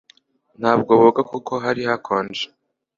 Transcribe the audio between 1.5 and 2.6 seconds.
hari hakonje